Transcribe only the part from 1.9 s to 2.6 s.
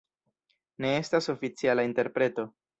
interpreto.